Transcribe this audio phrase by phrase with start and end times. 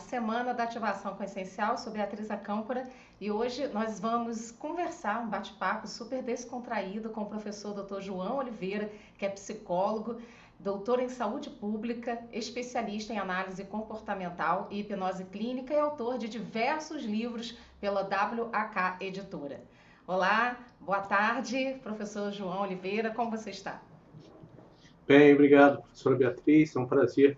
[0.00, 1.76] Semana da Ativação com Essencial.
[1.76, 2.88] Sou Beatriz Acâmpora
[3.20, 8.00] e hoje nós vamos conversar, um bate-papo super descontraído com o professor Dr.
[8.00, 10.20] João Oliveira, que é psicólogo,
[10.58, 17.04] doutor em saúde pública, especialista em análise comportamental e hipnose clínica e autor de diversos
[17.04, 19.62] livros pela WAK Editora.
[20.06, 23.80] Olá, boa tarde, professor João Oliveira, como você está?
[25.06, 27.36] Bem, obrigado, professora Beatriz, é um prazer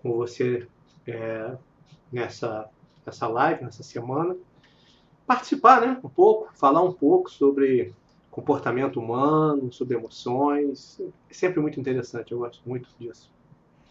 [0.00, 0.66] com você
[1.06, 1.56] é,
[2.12, 2.68] nessa,
[3.04, 4.36] nessa live, nessa semana.
[5.26, 7.94] Participar né, um pouco, falar um pouco sobre
[8.30, 11.00] comportamento humano, sobre emoções.
[11.30, 13.30] É sempre muito interessante, eu gosto muito disso.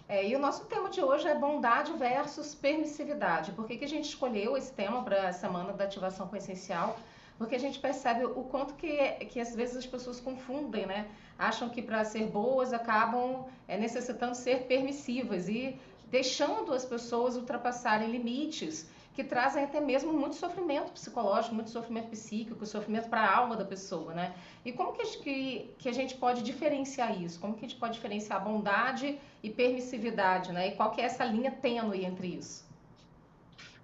[0.08, 3.52] É, e o nosso tema de hoje é bondade versus permissividade.
[3.54, 6.96] Por que, que a gente escolheu esse tema para a Semana da Ativação com Essencial?
[7.40, 11.08] Porque a gente percebe o quanto que, que às vezes as pessoas confundem, né?
[11.38, 15.50] Acham que para ser boas acabam é, necessitando ser permissivas.
[15.50, 15.78] E
[16.10, 22.66] deixando as pessoas ultrapassarem limites que trazem até mesmo muito sofrimento psicológico, muito sofrimento psíquico,
[22.66, 24.36] sofrimento para a alma da pessoa, né?
[24.66, 27.40] E como que, que, que a gente pode diferenciar isso?
[27.40, 30.68] Como que a gente pode diferenciar bondade e permissividade, né?
[30.68, 32.66] E qual que é essa linha tênue entre isso?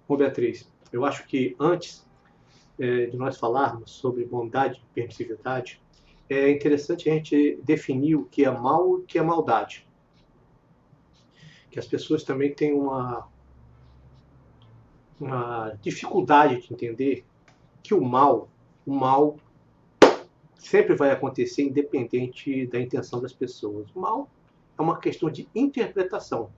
[0.06, 2.04] Bom, Beatriz, eu acho que antes
[2.78, 5.80] é, de nós falarmos sobre bondade e permissividade,
[6.28, 9.86] é interessante a gente definir o que é mal e o que é maldade
[11.72, 13.26] que as pessoas também têm uma,
[15.18, 17.24] uma dificuldade de entender
[17.82, 18.50] que o mal,
[18.86, 19.36] o mal
[20.58, 23.88] sempre vai acontecer independente da intenção das pessoas.
[23.94, 24.28] O mal
[24.78, 26.50] é uma questão de interpretação.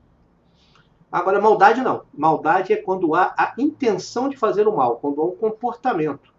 [1.13, 2.03] Agora, maldade não.
[2.13, 6.35] Maldade é quando há a intenção de fazer o mal, quando há um comportamento.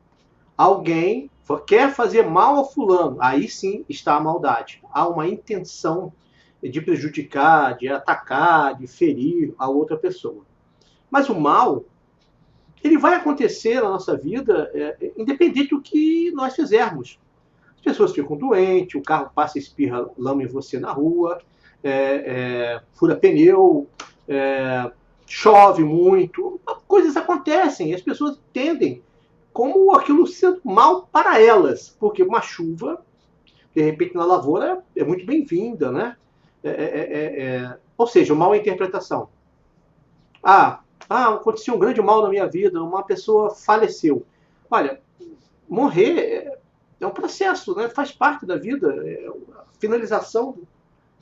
[0.58, 1.32] Alguém
[1.66, 4.82] quer fazer mal ao fulano, aí sim está a maldade.
[4.92, 6.12] Há uma intenção
[6.62, 10.44] de prejudicar, de atacar, de ferir a outra pessoa.
[11.10, 11.86] Mas o mal,
[12.84, 17.20] ele vai acontecer na nossa vida é, independente do que nós fizermos.
[17.76, 21.40] As pessoas ficam doentes, o carro passa e espirra lama em você na rua,
[21.84, 23.88] é, é, fura pneu,
[24.28, 24.92] é,
[25.28, 29.04] chove muito, coisas acontecem, as pessoas entendem
[29.54, 33.04] como aquilo sendo mal para elas, porque uma chuva,
[33.74, 36.18] de repente na lavoura, é muito bem-vinda, né?
[36.66, 39.30] É é, é, é, é, ou seja, mal interpretação.
[40.44, 44.26] Ah, ah, aconteceu um grande mal na minha vida, uma pessoa faleceu.
[44.70, 45.00] Olha,
[45.70, 46.60] morrer
[47.00, 47.88] é um processo, né?
[47.88, 50.58] faz parte da vida, é a finalização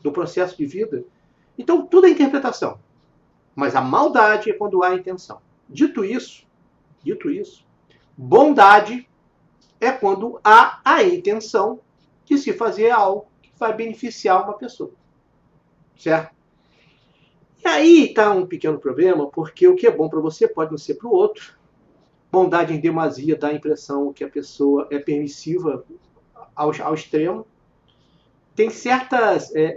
[0.02, 1.04] do processo de vida.
[1.58, 2.80] Então, tudo é interpretação.
[3.54, 5.42] Mas a maldade é quando há intenção.
[5.68, 6.46] Dito isso,
[7.04, 7.66] dito isso,
[8.18, 9.10] bondade
[9.82, 11.82] é quando há a intenção
[12.24, 15.03] de se fazer algo que vai beneficiar uma pessoa.
[16.04, 16.36] Certo?
[17.64, 20.78] E aí está um pequeno problema, porque o que é bom para você pode não
[20.78, 21.58] ser para o outro.
[22.30, 25.86] Bondade em demasia dá a impressão que a pessoa é permissiva
[26.54, 27.48] ao, ao extremo.
[28.54, 29.72] Tem certas é, é,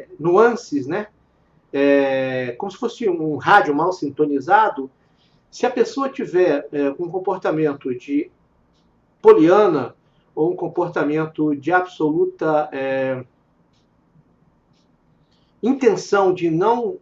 [0.00, 1.06] é, nuances, né?
[1.72, 4.90] É, como se fosse um rádio mal sintonizado.
[5.48, 8.32] Se a pessoa tiver é, um comportamento de
[9.22, 9.94] poliana
[10.34, 13.24] ou um comportamento de absoluta é,
[15.62, 16.98] intenção de não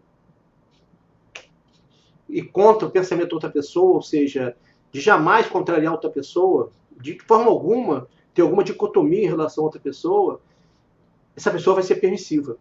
[2.28, 4.56] ir contra o pensamento de outra pessoa, ou seja,
[4.91, 9.81] de jamais contrariar outra pessoa, de forma alguma ter alguma dicotomia em relação a outra
[9.81, 10.43] pessoa,
[11.34, 12.59] essa pessoa vai ser permissiva.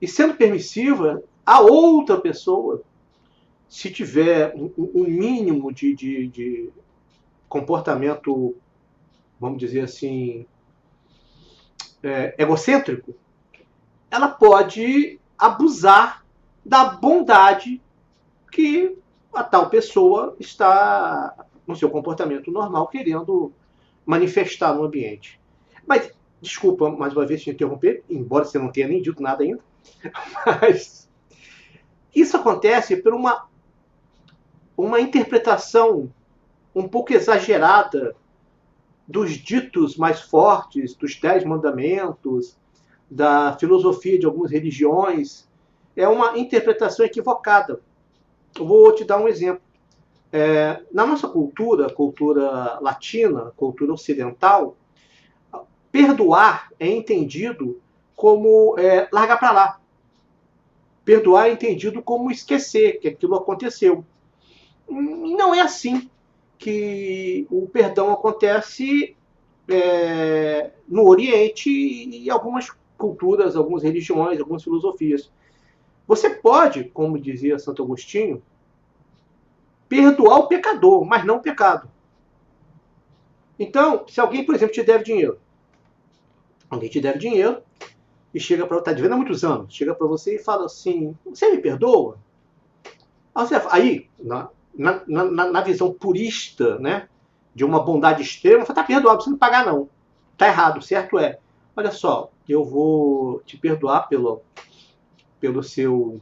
[0.00, 2.82] E sendo permissiva, a outra pessoa,
[3.68, 6.70] se tiver um, um mínimo de, de, de
[7.48, 8.54] comportamento,
[9.40, 10.44] vamos dizer assim,
[12.02, 13.14] é, egocêntrico,
[14.10, 16.24] ela pode abusar
[16.64, 17.80] da bondade
[18.50, 18.96] que
[19.32, 23.52] a tal pessoa está no seu comportamento normal querendo
[24.04, 25.40] manifestar no ambiente.
[25.86, 26.10] Mas,
[26.40, 29.60] desculpa mais uma vez te interromper, embora você não tenha nem dito nada ainda,
[30.60, 31.08] mas
[32.14, 33.46] isso acontece por uma,
[34.76, 36.10] uma interpretação
[36.74, 38.16] um pouco exagerada
[39.06, 42.56] dos ditos mais fortes, dos dez mandamentos,
[43.10, 45.46] da filosofia de algumas religiões,
[45.96, 47.80] é uma interpretação equivocada.
[48.54, 49.62] Eu vou te dar um exemplo.
[50.32, 54.76] É, na nossa cultura, cultura latina, cultura ocidental,
[55.90, 57.80] perdoar é entendido
[58.14, 59.80] como é, largar para lá.
[61.04, 64.04] Perdoar é entendido como esquecer que aquilo aconteceu.
[64.88, 66.10] Não é assim
[66.58, 69.16] que o perdão acontece
[69.68, 75.30] é, no Oriente e algumas culturas, algumas religiões, algumas filosofias.
[76.06, 78.42] Você pode, como dizia Santo Agostinho,
[79.88, 81.88] perdoar o pecador, mas não o pecado.
[83.58, 85.38] Então, se alguém, por exemplo, te deve dinheiro,
[86.68, 87.62] alguém te deve dinheiro
[88.34, 91.50] e chega para está devendo há muitos anos, chega para você e fala assim: você
[91.50, 92.18] me perdoa?
[93.70, 97.08] Aí, na, na, na, na visão purista, né,
[97.54, 99.88] de uma bondade extrema, você está perdoado, você não pagar não.
[100.32, 101.38] Está errado, certo é.
[101.74, 104.42] Olha só, eu vou te perdoar pelo,
[105.40, 106.20] pelo seu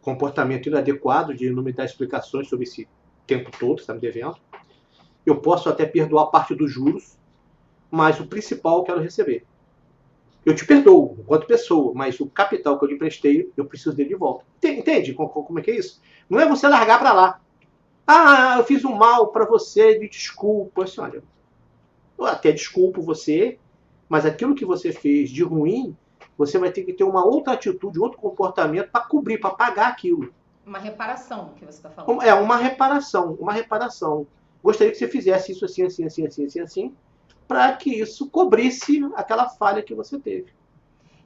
[0.00, 2.88] comportamento inadequado de não me dar explicações sobre esse
[3.26, 4.36] tempo todo que está me devendo.
[5.24, 7.16] Eu posso até perdoar parte dos juros,
[7.90, 9.46] mas o principal eu quero receber.
[10.44, 14.08] Eu te perdoo enquanto pessoa, mas o capital que eu lhe emprestei, eu preciso dele
[14.08, 14.44] de volta.
[14.62, 16.02] Entende como é que é isso?
[16.28, 17.40] Não é você largar para lá.
[18.04, 20.82] Ah, eu fiz um mal para você, me desculpa.
[20.82, 21.22] Assim, olha,
[22.18, 23.58] eu até desculpo você,
[24.12, 25.96] mas aquilo que você fez de ruim,
[26.36, 30.34] você vai ter que ter uma outra atitude, outro comportamento para cobrir, para pagar aquilo.
[30.66, 32.20] Uma reparação que você está falando.
[32.20, 34.26] É, uma reparação, uma reparação.
[34.62, 36.94] Gostaria que você fizesse isso assim, assim, assim, assim, assim, assim,
[37.48, 40.52] para que isso cobrisse aquela falha que você teve.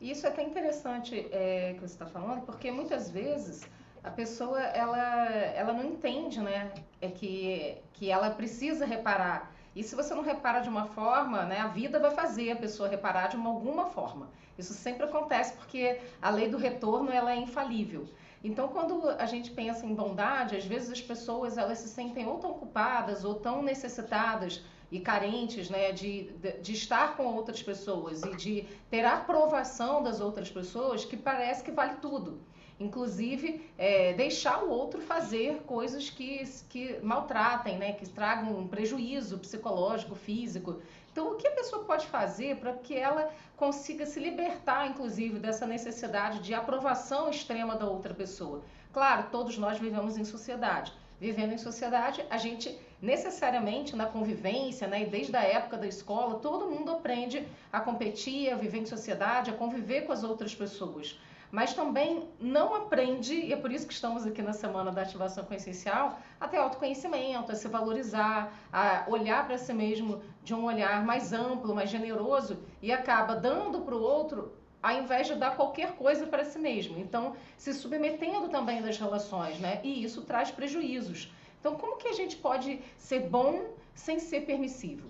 [0.00, 3.68] Isso é até interessante é, que você está falando, porque muitas vezes
[4.04, 6.70] a pessoa ela, ela não entende, né?
[7.00, 9.55] É que, que ela precisa reparar.
[9.76, 12.88] E se você não repara de uma forma, né, a vida vai fazer a pessoa
[12.88, 14.30] reparar de uma, alguma forma.
[14.56, 18.08] Isso sempre acontece porque a lei do retorno ela é infalível.
[18.42, 22.38] Então, quando a gente pensa em bondade, às vezes as pessoas elas se sentem ou
[22.38, 28.22] tão culpadas ou tão necessitadas e carentes né, de, de, de, estar com outras pessoas
[28.22, 32.40] e de ter a aprovação das outras pessoas que parece que vale tudo.
[32.78, 39.38] Inclusive, é, deixar o outro fazer coisas que, que maltratem, né, que tragam um prejuízo
[39.38, 40.82] psicológico, físico.
[41.10, 45.66] Então, o que a pessoa pode fazer para que ela consiga se libertar, inclusive, dessa
[45.66, 48.62] necessidade de aprovação extrema da outra pessoa?
[48.92, 50.92] Claro, todos nós vivemos em sociedade.
[51.18, 56.40] Vivendo em sociedade, a gente necessariamente na convivência, né, e desde a época da escola,
[56.40, 61.18] todo mundo aprende a competir, a viver em sociedade, a conviver com as outras pessoas
[61.50, 65.44] mas também não aprende, e é por isso que estamos aqui na semana da ativação
[65.44, 71.04] consciencial, a ter autoconhecimento, a se valorizar, a olhar para si mesmo de um olhar
[71.04, 74.52] mais amplo, mais generoso e acaba dando para o outro
[74.82, 76.98] ao invés de dar qualquer coisa para si mesmo.
[76.98, 79.80] Então, se submetendo também das relações, né?
[79.82, 81.32] E isso traz prejuízos.
[81.58, 83.64] Então, como que a gente pode ser bom
[83.94, 85.08] sem ser permissivo?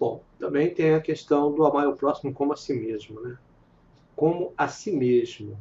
[0.00, 3.36] Bom, também tem a questão do amar o próximo como a si mesmo, né?
[4.16, 5.56] Como a si mesmo.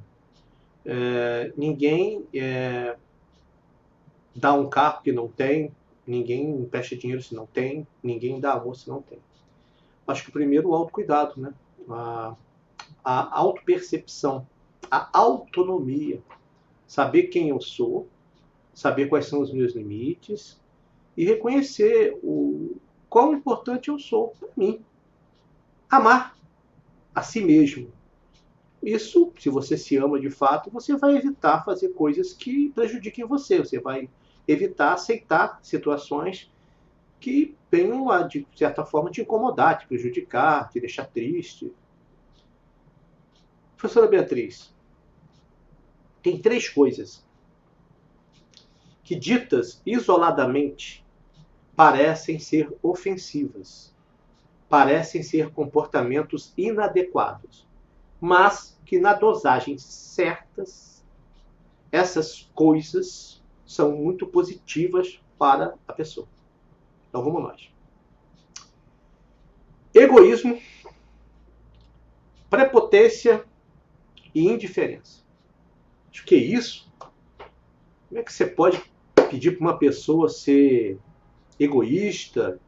[0.85, 2.95] É, ninguém é,
[4.35, 5.71] dá um carro que não tem,
[6.05, 9.19] ninguém empresta dinheiro se não tem, ninguém dá amor se não tem.
[10.07, 11.53] Acho que o primeiro o autocuidado, né?
[11.89, 12.35] a,
[13.03, 14.47] a autopercepção,
[14.89, 16.21] a autonomia,
[16.87, 18.07] saber quem eu sou,
[18.73, 20.59] saber quais são os meus limites
[21.15, 22.75] e reconhecer o
[23.09, 24.83] quão importante eu sou para mim.
[25.89, 26.37] Amar
[27.13, 27.91] a si mesmo,
[28.81, 33.59] isso, se você se ama de fato, você vai evitar fazer coisas que prejudiquem você.
[33.59, 34.09] Você vai
[34.47, 36.51] evitar aceitar situações
[37.19, 41.71] que venham a, de certa forma, te incomodar, te prejudicar, te deixar triste.
[43.77, 44.73] Professora Beatriz,
[46.23, 47.23] tem três coisas
[49.03, 51.05] que, ditas isoladamente,
[51.75, 53.93] parecem ser ofensivas,
[54.67, 57.69] parecem ser comportamentos inadequados
[58.21, 61.03] mas que na dosagem certas,
[61.91, 66.27] essas coisas são muito positivas para a pessoa.
[67.09, 67.71] Então vamos nós.
[69.93, 70.61] Egoísmo,
[72.49, 73.43] prepotência
[74.35, 75.23] e indiferença.
[76.11, 76.89] Acho que é isso.
[78.07, 78.81] Como é que você pode
[79.29, 80.99] pedir para uma pessoa ser
[81.59, 82.59] egoísta,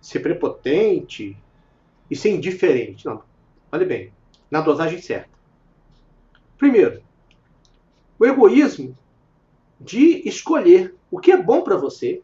[0.00, 1.36] ser prepotente
[2.10, 3.04] e ser indiferente?
[3.06, 3.22] Não.
[3.72, 4.12] Olha bem,
[4.50, 5.30] na dosagem certa.
[6.56, 7.02] Primeiro,
[8.18, 8.96] o egoísmo
[9.80, 12.22] de escolher o que é bom para você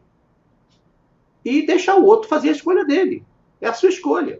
[1.43, 3.23] e deixar o outro fazer a escolha dele.
[3.61, 4.39] É a sua escolha.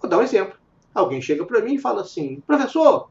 [0.00, 0.58] Vou dar um exemplo.
[0.94, 3.10] Alguém chega para mim e fala assim: professor,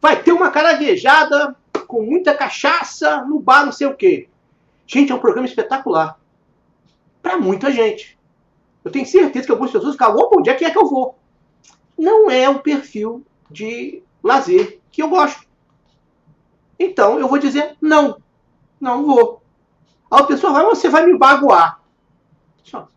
[0.00, 1.56] vai ter uma caranguejada
[1.86, 4.28] com muita cachaça no bar, não sei o quê.
[4.86, 6.18] Gente, é um programa espetacular.
[7.22, 8.18] Para muita gente.
[8.84, 11.16] Eu tenho certeza que algumas pessoas ficam, opa, onde é que é que eu vou?
[12.02, 15.46] Não é o perfil de lazer que eu gosto.
[16.76, 18.20] Então eu vou dizer não,
[18.80, 19.40] não vou.
[20.10, 21.80] A pessoa vai, você vai me baguar.
[22.64, 22.88] Só.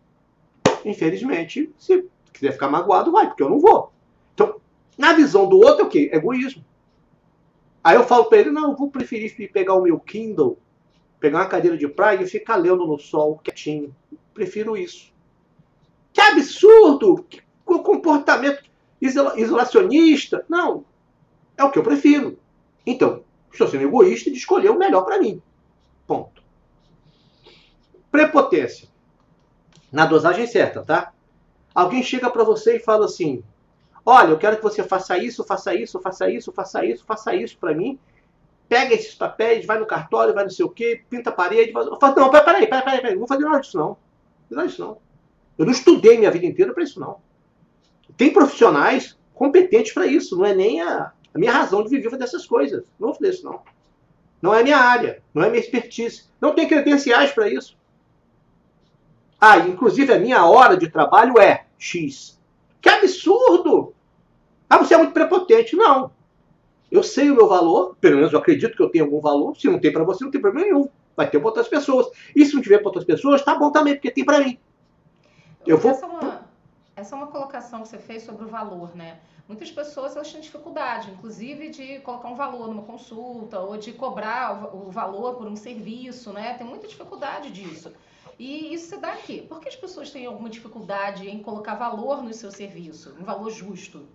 [0.84, 3.94] Infelizmente, se quiser ficar magoado, vai, porque eu não vou.
[4.34, 4.60] Então,
[4.98, 6.10] na visão do outro é o quê?
[6.12, 6.66] Egoísmo.
[7.84, 10.58] Aí eu falo para ele, não, eu vou preferir pegar o meu Kindle,
[11.20, 13.96] pegar uma cadeira de praia e ficar lendo no sol, quietinho.
[14.34, 15.14] Prefiro isso.
[16.12, 17.24] Que absurdo!
[17.30, 18.64] Que comportamento
[19.02, 20.46] isolacionista.
[20.50, 20.86] Não,
[21.58, 22.38] é o que eu prefiro.
[22.86, 25.42] Então, estou sendo egoísta de escolher o melhor para mim.
[26.06, 26.44] Ponto.
[28.12, 28.88] Prepotência.
[29.92, 31.14] Na dosagem certa, tá?
[31.74, 33.44] Alguém chega para você e fala assim:
[34.06, 37.58] Olha, eu quero que você faça isso, faça isso, faça isso, faça isso, faça isso
[37.58, 38.00] para mim.
[38.70, 41.72] Pega esses papéis, vai no cartório, vai não sei o quê, pinta a parede.
[41.72, 41.88] Faz...
[41.88, 42.00] Não,
[42.30, 43.98] peraí, peraí, peraí, peraí, não vou fazer nada disso não.
[44.50, 44.98] Não nada disso não.
[45.58, 47.20] Eu não estudei minha vida inteira para isso não.
[48.18, 52.46] Tem profissionais competentes para isso, não é nem a, a, minha razão de viver dessas
[52.46, 52.84] coisas.
[53.00, 53.62] Não vou fazer isso não.
[54.42, 56.24] Não é minha área, não é minha expertise.
[56.40, 57.78] Não tem credenciais para isso.
[59.40, 62.40] Ah, inclusive a minha hora de trabalho é X.
[62.82, 63.94] Que absurdo!
[64.70, 65.76] Ah, você é muito prepotente.
[65.76, 66.12] Não.
[66.92, 69.58] Eu sei o meu valor, pelo menos eu acredito que eu tenho algum valor.
[69.58, 70.90] Se não tem para você, não tem problema nenhum.
[71.16, 72.08] Vai ter para outras pessoas.
[72.36, 74.58] E se não tiver para outras pessoas, tá bom também, porque tem para mim.
[75.66, 75.92] Eu vou...
[75.92, 76.35] essa, é uma,
[76.96, 79.20] essa é uma colocação que você fez sobre o valor, né?
[79.48, 84.74] Muitas pessoas elas têm dificuldade, inclusive, de colocar um valor numa consulta ou de cobrar
[84.74, 86.56] o, valor por um serviço, né?
[86.56, 87.92] Tem muita dificuldade disso.
[88.40, 89.42] E isso se dá aqui.
[89.42, 93.52] Por que as pessoas têm alguma dificuldade em colocar valor no seu serviço, um valor
[93.52, 94.06] justo?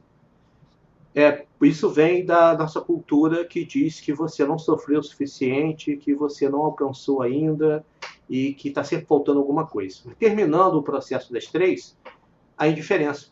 [1.15, 6.15] É, isso vem da nossa cultura que diz que você não sofreu o suficiente, que
[6.15, 7.85] você não alcançou ainda
[8.29, 10.11] e que está sempre faltando alguma coisa.
[10.19, 11.97] Terminando o processo das três,
[12.61, 13.29] a indiferença.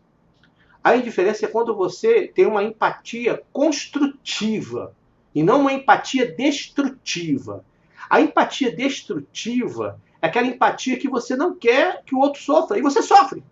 [0.82, 4.96] A indiferença é quando você tem uma empatia construtiva
[5.34, 7.62] e não uma empatia destrutiva.
[8.08, 12.78] A empatia destrutiva é aquela empatia que você não quer que o outro sofra.
[12.78, 13.44] E você sofre.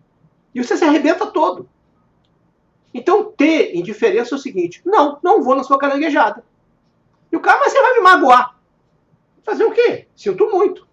[0.54, 1.68] E você se arrebenta todo.
[2.94, 6.42] Então, ter indiferença é o seguinte: não, não vou na sua caranguejada.
[7.30, 8.58] E o cara, mas você vai me magoar.
[9.42, 10.08] Fazer o quê?
[10.16, 10.85] Sinto muito.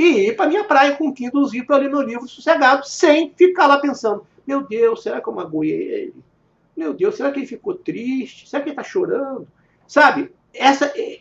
[0.00, 3.66] E ir para minha praia com um Kindlezinho para ler meu livro sossegado, sem ficar
[3.66, 6.14] lá pensando: meu Deus, será que eu magoei ele?
[6.74, 8.48] Meu Deus, será que ele ficou triste?
[8.48, 9.46] Será que ele está chorando?
[9.86, 10.32] Sabe?
[10.54, 11.20] Essa, é,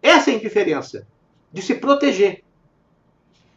[0.00, 1.04] essa é a indiferença.
[1.52, 2.44] De se proteger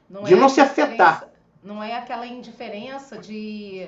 [0.09, 1.29] não de é não se afetar.
[1.61, 3.87] Não é aquela indiferença de,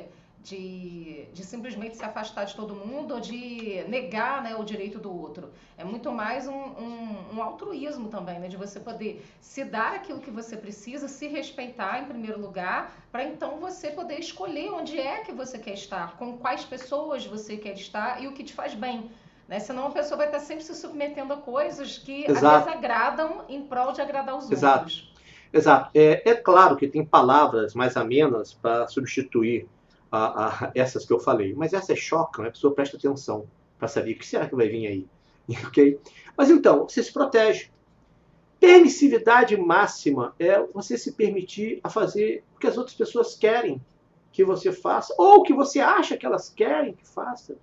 [0.49, 5.15] de, de, simplesmente se afastar de todo mundo ou de negar né, o direito do
[5.15, 5.51] outro.
[5.77, 10.19] É muito mais um, um, um altruísmo também, né, de você poder se dar aquilo
[10.19, 15.19] que você precisa, se respeitar em primeiro lugar, para então você poder escolher onde é
[15.19, 18.73] que você quer estar, com quais pessoas você quer estar e o que te faz
[18.73, 19.11] bem.
[19.47, 19.59] Né?
[19.59, 22.45] Senão a pessoa vai estar sempre se submetendo a coisas que Exato.
[22.45, 24.79] às vezes agradam em prol de agradar os Exato.
[24.79, 25.13] outros.
[25.51, 25.91] Exato.
[25.93, 29.67] É, é claro que tem palavras mais amenas para substituir
[30.11, 33.47] a, a, essas que eu falei, mas essas chocam, a pessoa presta atenção
[33.77, 35.07] para saber o que será que vai vir aí.
[35.65, 35.99] ok?
[36.37, 37.69] Mas então, você se protege.
[38.59, 43.81] Permissividade máxima é você se permitir a fazer o que as outras pessoas querem
[44.31, 47.57] que você faça, ou o que você acha que elas querem que faça.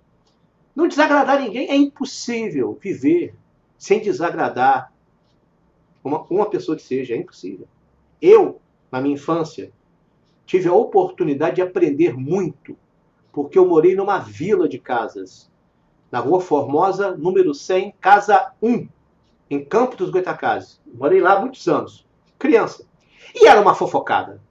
[0.75, 3.35] Não desagradar ninguém é impossível viver
[3.77, 4.91] sem desagradar
[6.03, 7.67] uma, uma pessoa que seja, é impossível.
[8.21, 8.59] Eu,
[8.91, 9.71] na minha infância,
[10.47, 12.75] tive a oportunidade de aprender muito,
[13.33, 15.51] porque eu morei numa vila de casas,
[16.09, 18.87] na Rua Formosa, número 100, casa 1,
[19.51, 20.79] em Campo dos Goitacazes.
[20.91, 22.07] Morei lá há muitos anos,
[22.39, 22.85] criança.
[23.35, 24.41] E era uma fofocada.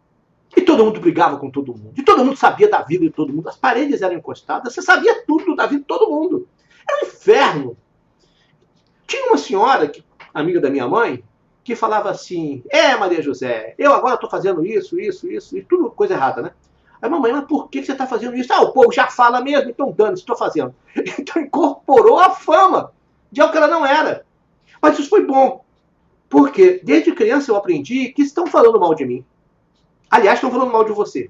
[0.54, 1.94] E todo mundo brigava com todo mundo.
[1.96, 3.48] E todo mundo sabia da vida de todo mundo.
[3.48, 6.46] As paredes eram encostadas, você sabia tudo da vida de todo mundo.
[6.86, 7.76] Era um inferno.
[9.06, 9.90] Tinha uma senhora,
[10.34, 11.24] amiga da minha mãe,
[11.66, 15.90] que falava assim: É, Maria José, eu agora estou fazendo isso, isso, isso, e tudo
[15.90, 16.52] coisa errada, né?
[17.02, 18.52] Aí, mamãe, mas por que você está fazendo isso?
[18.52, 20.72] Ah, o povo já fala mesmo, então dane-se, estou fazendo.
[21.18, 22.92] Então incorporou a fama
[23.32, 24.24] de algo que ela não era.
[24.80, 25.64] Mas isso foi bom,
[26.28, 29.24] porque desde criança eu aprendi que estão falando mal de mim.
[30.08, 31.28] Aliás, estão falando mal de você.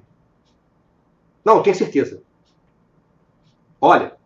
[1.43, 2.23] Não, tenho certeza.
[3.81, 4.17] Olha,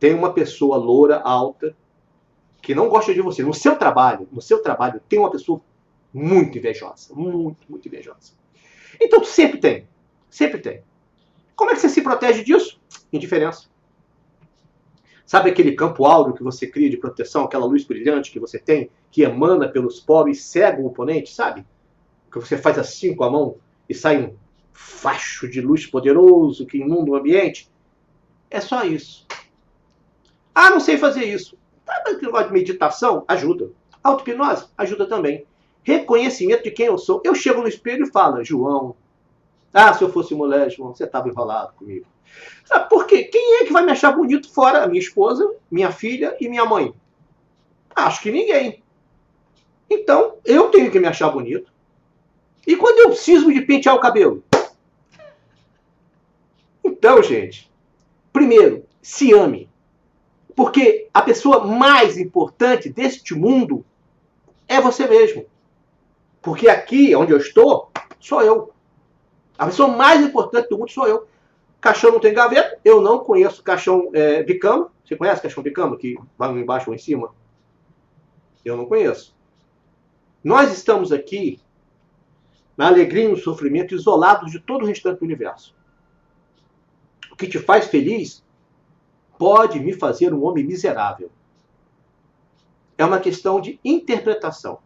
[0.00, 1.76] tem uma pessoa loura, alta,
[2.60, 5.60] que não gosta de você, no seu trabalho, no seu trabalho, tem uma pessoa
[6.12, 7.14] muito invejosa.
[7.14, 8.32] Muito, muito invejosa.
[9.00, 9.88] Então sempre tem.
[10.30, 10.82] Sempre tem.
[11.54, 12.80] Como é que você se protege disso?
[13.12, 13.68] Indiferença.
[15.24, 18.90] Sabe aquele campo áureo que você cria de proteção, aquela luz brilhante que você tem,
[19.10, 21.66] que emana pelos poros e cega o oponente, sabe?
[22.30, 23.56] Que você faz assim com a mão
[23.88, 24.36] e sai um
[24.72, 27.68] facho de luz poderoso que inunda o ambiente?
[28.48, 29.26] É só isso.
[30.54, 31.58] Ah, não sei fazer isso.
[31.86, 33.24] Sabe que negócio de meditação?
[33.28, 33.70] Ajuda.
[34.02, 34.66] Auto-hipnose?
[34.76, 35.46] Ajuda também.
[35.84, 37.22] Reconhecimento de quem eu sou.
[37.24, 38.96] Eu chego no espelho e falo, João,
[39.72, 42.06] ah, se eu fosse mulher, João, você estava enrolado comigo.
[42.64, 43.24] Sabe por quê?
[43.24, 46.64] Quem é que vai me achar bonito fora a minha esposa, minha filha e minha
[46.64, 46.92] mãe?
[47.94, 48.82] Acho que ninguém.
[49.88, 51.72] Então, eu tenho que me achar bonito.
[52.66, 54.42] E quando eu preciso de pentear o cabelo?
[56.82, 57.70] Então, gente,
[58.32, 59.70] primeiro, se ame.
[60.56, 63.84] Porque a pessoa mais importante deste mundo
[64.66, 65.44] é você mesmo.
[66.40, 68.72] Porque aqui, onde eu estou, sou eu.
[69.58, 71.28] A pessoa mais importante do mundo sou eu.
[71.78, 74.90] Caixão não tem gaveta, eu não conheço caixão é, bicama.
[75.04, 77.34] Você conhece caixão bicama, que vai embaixo ou em cima?
[78.64, 79.36] Eu não conheço.
[80.42, 81.60] Nós estamos aqui
[82.76, 85.74] na alegria e no sofrimento, isolados de todo o restante do universo.
[87.30, 88.42] O que te faz feliz
[89.38, 91.30] pode me fazer um homem miserável.
[92.98, 94.78] É uma questão de interpretação.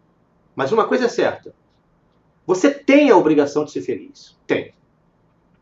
[0.55, 1.55] Mas uma coisa é certa:
[2.47, 4.37] você tem a obrigação de ser feliz.
[4.47, 4.75] Tem.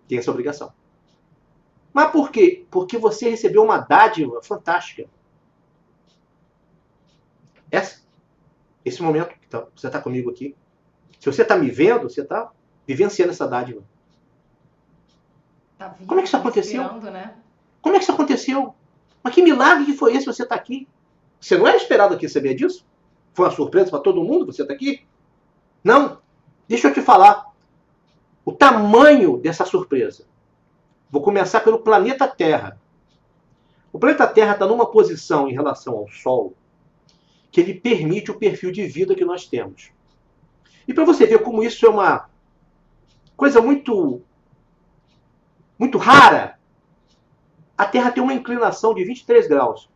[0.09, 0.73] Tem essa obrigação.
[1.92, 2.64] Mas por quê?
[2.71, 5.09] Porque você recebeu uma dádiva fantástica.
[7.71, 8.00] Essa,
[8.85, 10.57] esse momento que tá, você está comigo aqui.
[11.21, 12.50] Se você está me vendo, você está
[12.87, 13.83] vivenciando essa dádiva.
[15.76, 17.00] Tá vivo, Como é que isso aconteceu?
[17.02, 17.37] Né?
[17.80, 18.75] Como é que isso aconteceu?
[19.23, 20.88] Mas que milagre que foi esse você está aqui?
[21.40, 22.85] Você não era esperado aqui saber disso?
[23.32, 25.06] Foi uma surpresa para todo mundo você está aqui?
[25.82, 26.18] Não.
[26.66, 27.52] Deixa eu te falar
[28.44, 30.26] o tamanho dessa surpresa.
[31.11, 32.80] Vou começar pelo planeta Terra.
[33.92, 36.54] O planeta Terra está numa posição em relação ao Sol
[37.50, 39.90] que ele permite o perfil de vida que nós temos.
[40.87, 42.28] E para você ver como isso é uma
[43.37, 44.23] coisa muito
[45.78, 46.58] muito rara,
[47.78, 49.88] a Terra tem uma inclinação de 23 graus.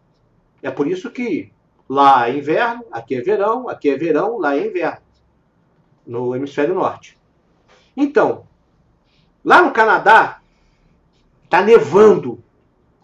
[0.62, 1.52] É por isso que
[1.88, 5.02] lá é inverno, aqui é verão, aqui é verão, lá é inverno,
[6.06, 7.18] no hemisfério norte.
[7.96, 8.46] Então,
[9.44, 10.40] lá no Canadá,
[11.42, 12.42] está nevando.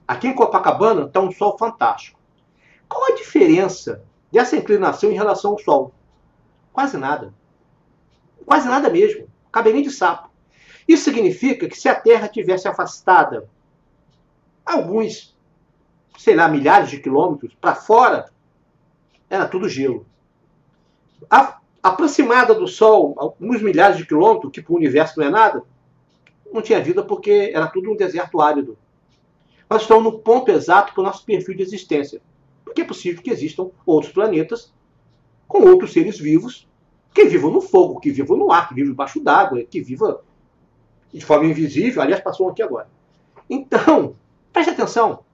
[0.06, 2.18] Aqui em Copacabana está um sol fantástico.
[2.88, 5.92] Qual a diferença dessa inclinação em relação ao Sol?
[6.72, 7.34] Quase nada.
[8.46, 9.28] Quase nada mesmo.
[9.52, 10.30] Cabelinho de sapo.
[10.86, 13.50] Isso significa que se a Terra tivesse afastada
[14.68, 15.36] alguns,
[16.18, 18.30] sei lá, milhares de quilômetros para fora,
[19.30, 20.06] era tudo gelo.
[21.30, 25.62] A, aproximada do Sol, alguns milhares de quilômetros, que para o universo não é nada,
[26.52, 28.76] não tinha vida porque era tudo um deserto árido.
[29.68, 32.20] Nós estamos no ponto exato para o nosso perfil de existência.
[32.64, 34.72] Porque é possível que existam outros planetas
[35.46, 36.66] com outros seres vivos
[37.12, 40.20] que vivam no fogo, que vivam no ar, que vivam debaixo d'água, que vivam
[41.12, 42.02] de forma invisível.
[42.02, 42.88] Aliás, passou aqui agora.
[43.48, 44.14] Então,
[44.58, 45.24] preste atenção.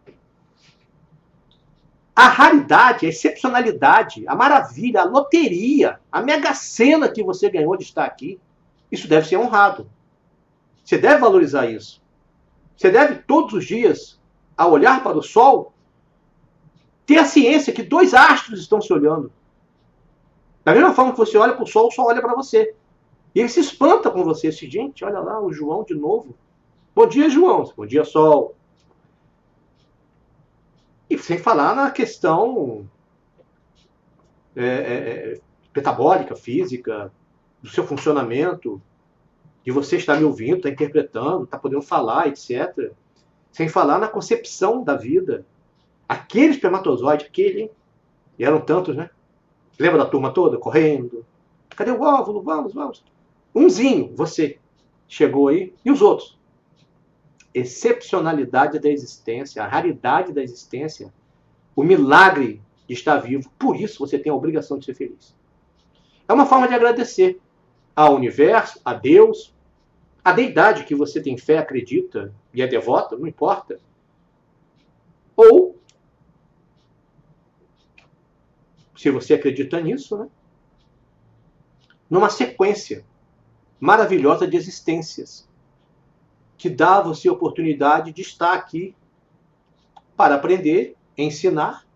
[2.15, 7.85] A raridade, a excepcionalidade, a maravilha, a loteria, a mega sena que você ganhou de
[7.85, 8.39] estar aqui,
[8.93, 9.91] isso deve ser honrado.
[10.85, 12.03] Você deve valorizar isso.
[12.77, 14.21] Você deve todos os dias,
[14.57, 15.73] ao olhar para o sol,
[17.07, 19.33] ter a ciência que dois astros estão se olhando.
[20.63, 22.75] Da mesma forma que você olha para o sol, o sol olha para você.
[23.35, 24.49] E ele se espanta com você.
[24.49, 26.35] Esse, gente, olha lá, o João de novo.
[26.95, 27.73] Bom dia, João.
[27.77, 28.55] Bom dia, sol.
[31.09, 32.89] E sem falar na questão
[34.57, 35.41] é, é,
[35.75, 37.13] metabólica, física,
[37.63, 38.81] do seu funcionamento,
[39.65, 42.93] de você estar me ouvindo, estar interpretando, estar podendo falar, etc.
[43.51, 45.47] Sem falar na concepção da vida.
[46.09, 47.71] Aquele espermatozoide, aquele?
[48.39, 49.09] E eram tantos, né?
[49.79, 51.25] Lembra da turma toda correndo?
[51.71, 52.43] Cadê o óvulo?
[52.43, 53.03] Vamos, vamos.
[53.55, 54.59] Umzinho, você,
[55.09, 55.75] chegou aí.
[55.85, 56.39] E os outros?
[57.55, 61.15] Excepcionalidade da existência, a raridade da existência,
[61.75, 63.51] o milagre de estar vivo.
[63.59, 65.35] Por isso você tem a obrigação de ser feliz.
[66.29, 67.41] É uma forma de agradecer
[67.95, 69.55] ao universo, a Deus,
[70.25, 73.79] a deidade que você tem fé, acredita e é devota, não importa.
[75.37, 75.79] Ou
[78.97, 80.29] se você acredita nisso, né?
[82.09, 83.05] numa sequência
[83.79, 85.47] maravilhosa de existências
[86.57, 88.95] que dá a você a oportunidade de estar aqui
[90.17, 91.87] para aprender, ensinar,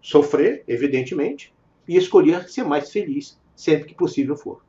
[0.00, 1.54] sofrer, evidentemente,
[1.88, 4.62] e escolher ser mais feliz sempre que possível for.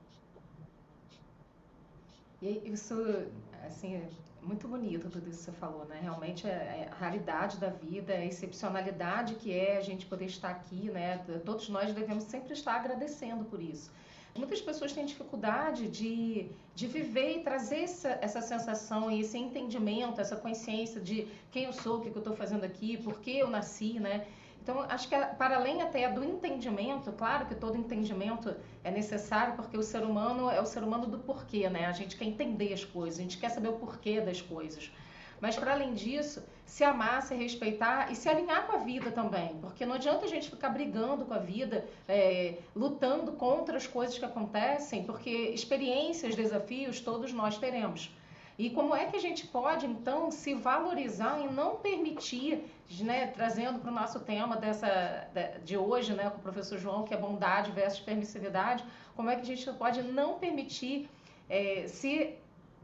[2.41, 2.95] Isso,
[3.65, 4.01] assim,
[4.41, 5.99] muito bonito tudo isso que você falou, né?
[6.01, 10.49] Realmente é, é a raridade da vida, a excepcionalidade que é a gente poder estar
[10.49, 11.17] aqui, né?
[11.43, 13.91] Todos nós devemos sempre estar agradecendo por isso.
[14.37, 20.21] Muitas pessoas têm dificuldade de, de viver e trazer essa, essa sensação e esse entendimento,
[20.21, 23.49] essa consciência de quem eu sou, o que eu estou fazendo aqui, por que eu
[23.49, 24.27] nasci, né?
[24.61, 29.77] Então, acho que para além até do entendimento, claro que todo entendimento é necessário, porque
[29.77, 31.85] o ser humano é o ser humano do porquê, né?
[31.85, 34.91] A gente quer entender as coisas, a gente quer saber o porquê das coisas.
[35.39, 39.57] Mas para além disso, se amar, se respeitar e se alinhar com a vida também,
[39.61, 44.17] porque não adianta a gente ficar brigando com a vida, é, lutando contra as coisas
[44.17, 48.11] que acontecem, porque experiências, desafios, todos nós teremos.
[48.57, 52.65] E como é que a gente pode, então, se valorizar e não permitir,
[53.01, 55.27] né, trazendo para o nosso tema dessa,
[55.63, 58.83] de hoje, né, com o professor João, que é bondade versus permissividade,
[59.15, 61.07] como é que a gente pode não permitir
[61.47, 62.35] é, se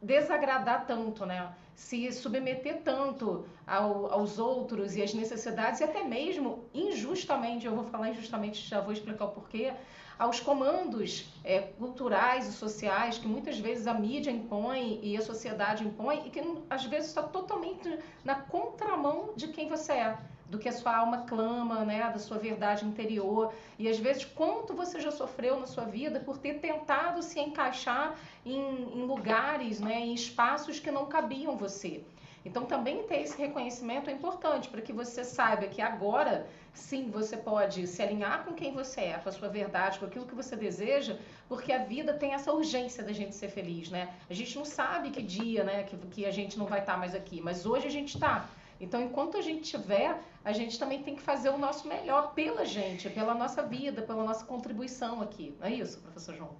[0.02, 1.52] desagradar tanto, né?
[1.76, 7.86] Se submeter tanto ao, aos outros e às necessidades, e até mesmo injustamente, eu vou
[7.86, 9.74] falar injustamente, já vou explicar o porquê,
[10.18, 15.84] aos comandos é, culturais e sociais que muitas vezes a mídia impõe e a sociedade
[15.84, 20.18] impõe e que às vezes está totalmente na contramão de quem você é
[20.54, 23.52] do que a sua alma clama, né, da sua verdade interior.
[23.80, 28.16] E às vezes, quanto você já sofreu na sua vida por ter tentado se encaixar
[28.46, 28.60] em,
[28.98, 32.04] em lugares, né, em espaços que não cabiam você.
[32.46, 37.36] Então, também ter esse reconhecimento é importante para que você saiba que agora, sim, você
[37.36, 40.56] pode se alinhar com quem você é, com a sua verdade, com aquilo que você
[40.56, 44.14] deseja, porque a vida tem essa urgência da gente ser feliz, né?
[44.30, 47.16] A gente não sabe que dia, né, que, que a gente não vai estar mais
[47.16, 48.48] aqui, mas hoje a gente está.
[48.84, 52.66] Então, enquanto a gente tiver, a gente também tem que fazer o nosso melhor pela
[52.66, 55.56] gente, pela nossa vida, pela nossa contribuição aqui.
[55.60, 56.52] Não é isso, professor João?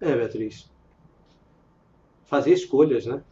[0.00, 0.70] É, Beatriz.
[2.24, 3.22] Fazer escolhas, né?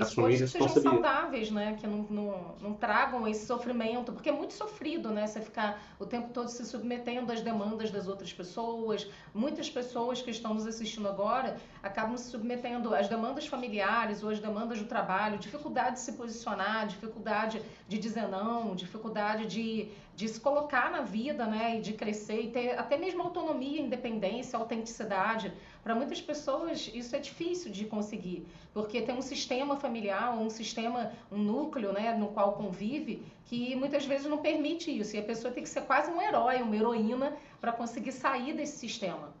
[0.00, 1.76] Assumir que sejam saudáveis, né?
[1.78, 5.26] Que não, não, não, tragam esse sofrimento, porque é muito sofrido, né?
[5.26, 9.06] Você ficar o tempo todo se submetendo às demandas das outras pessoas.
[9.34, 14.40] Muitas pessoas que estão nos assistindo agora acabam se submetendo às demandas familiares ou às
[14.40, 20.40] demandas do trabalho, dificuldade de se posicionar, dificuldade de dizer não, dificuldade de, de se
[20.40, 21.78] colocar na vida, né?
[21.78, 25.52] E de crescer e ter até mesmo autonomia, independência, autenticidade.
[25.82, 31.12] Para muitas pessoas isso é difícil de conseguir, porque tem um sistema familiar, um sistema,
[31.30, 35.16] um núcleo, né, no qual convive, que muitas vezes não permite isso.
[35.16, 38.78] E a pessoa tem que ser quase um herói, uma heroína para conseguir sair desse
[38.78, 39.32] sistema.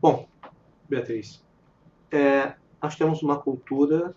[0.00, 0.26] Bom,
[0.88, 1.42] Beatriz,
[2.10, 4.14] é, nós temos uma cultura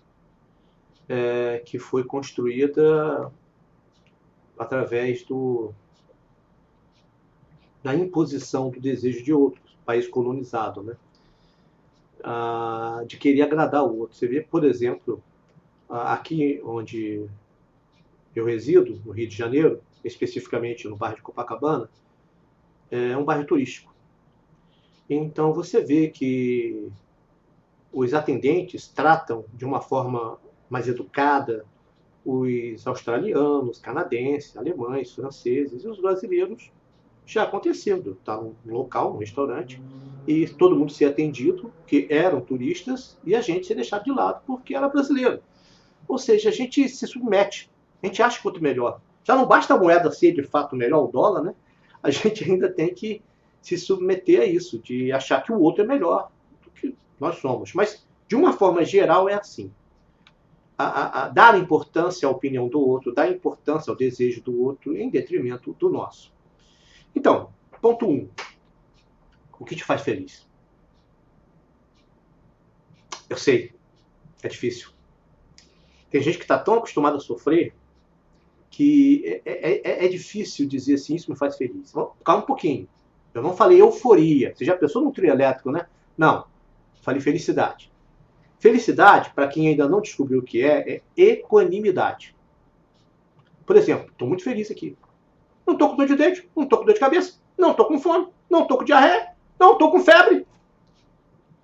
[1.08, 3.32] é, que foi construída
[4.58, 5.74] através do,
[7.84, 10.97] da imposição do desejo de outros país colonizado, né?
[12.21, 14.17] Ah, de querer agradar o outro.
[14.17, 15.23] Você vê, por exemplo,
[15.89, 17.26] aqui onde
[18.36, 21.89] eu resido, no Rio de Janeiro, especificamente no bairro de Copacabana,
[22.91, 23.95] é um bairro turístico.
[25.10, 26.89] Então você vê que
[27.93, 30.38] os atendentes tratam de uma forma
[30.69, 31.65] mais educada
[32.26, 36.69] os australianos, canadenses, alemães, franceses e os brasileiros
[37.28, 38.18] já acontecendo.
[38.20, 39.80] Está num local, num restaurante,
[40.26, 44.42] e todo mundo ser atendido, que eram turistas, e a gente ser deixado de lado
[44.48, 45.42] porque era brasileiro.
[46.08, 47.70] Ou seja, a gente se submete,
[48.02, 49.02] a gente acha que o outro é melhor.
[49.24, 51.54] Já não basta a moeda ser de fato melhor, o dólar, né?
[52.02, 53.22] A gente ainda tem que
[53.62, 56.32] se submeter a isso, de achar que o outro é melhor
[56.63, 57.74] do que nós somos.
[57.74, 59.72] Mas, de uma forma geral, é assim.
[60.78, 64.96] A, a, a dar importância à opinião do outro, dar importância ao desejo do outro
[64.96, 66.32] em detrimento do nosso.
[67.18, 67.50] Então,
[67.82, 68.12] ponto 1.
[68.12, 68.30] Um,
[69.60, 70.48] o que te faz feliz?
[73.28, 73.74] Eu sei,
[74.44, 74.92] é difícil.
[76.12, 77.74] Tem gente que está tão acostumada a sofrer
[78.70, 81.92] que é, é, é, é, difícil dizer assim, isso me faz feliz.
[82.24, 82.88] Calma um pouquinho.
[83.34, 84.54] Eu não falei euforia.
[84.56, 85.88] Você já pensou num trio elétrico, né?
[86.16, 86.46] Não.
[87.02, 87.92] Falei felicidade.
[88.60, 92.36] Felicidade, para quem ainda não descobriu o que é, é equanimidade.
[93.66, 94.96] Por exemplo, estou muito feliz aqui.
[95.68, 98.00] Não estou com dor de dente, não estou com dor de cabeça, não estou com
[98.00, 100.48] fome, não estou com diarreia, não estou com febre.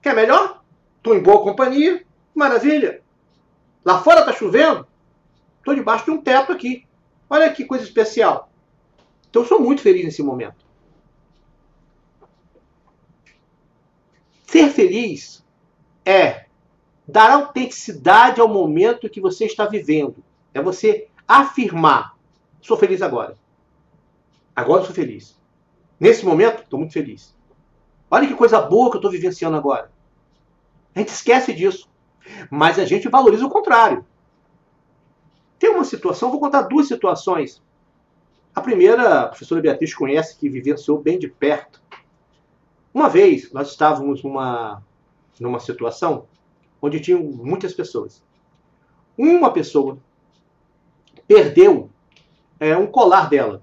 [0.01, 0.61] Quer melhor?
[0.97, 3.01] Estou em boa companhia, maravilha.
[3.85, 4.85] Lá fora está chovendo,
[5.59, 6.85] estou debaixo de um teto aqui.
[7.29, 8.49] Olha que coisa especial.
[9.29, 10.63] Então eu sou muito feliz nesse momento.
[14.45, 15.43] Ser feliz
[16.05, 16.45] é
[17.07, 20.23] dar autenticidade ao momento que você está vivendo.
[20.53, 22.15] É você afirmar:
[22.61, 23.37] sou feliz agora.
[24.55, 25.39] Agora eu sou feliz.
[25.99, 27.35] Nesse momento, estou muito feliz.
[28.09, 29.91] Olha que coisa boa que eu estou vivenciando agora.
[30.93, 31.89] A gente esquece disso.
[32.49, 34.05] Mas a gente valoriza o contrário.
[35.57, 37.61] Tem uma situação, vou contar duas situações.
[38.53, 41.81] A primeira, a professora Beatriz conhece, que vivenciou bem de perto.
[42.93, 44.83] Uma vez, nós estávamos numa,
[45.39, 46.27] numa situação
[46.81, 48.23] onde tinham muitas pessoas.
[49.17, 49.97] Uma pessoa
[51.27, 51.89] perdeu
[52.59, 53.62] é, um colar dela.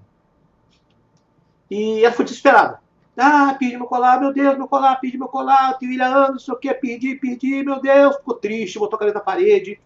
[1.71, 2.81] E ela foi desesperada.
[3.15, 6.53] Ah, perdi meu colar, meu Deus, meu colar, perdi meu colar, tenho anos, não sei
[6.53, 9.79] o que, perdi, perdi, meu Deus, ficou triste, botou a cabeça na parede.